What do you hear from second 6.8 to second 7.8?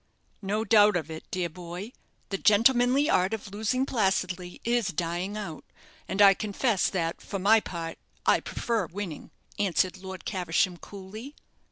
that, for my